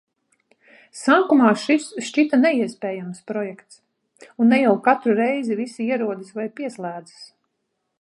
Sākumā 1.01 1.51
šis 1.63 1.85
šķita 2.07 2.39
neiespējams 2.41 3.21
projekts, 3.33 3.79
un 4.33 4.53
ne 4.55 4.61
jau 4.65 4.75
katru 4.89 5.19
reizi 5.23 5.63
visi 5.63 5.91
ierodas 5.93 6.37
vai 6.41 6.53
pieslēdzas. 6.59 7.27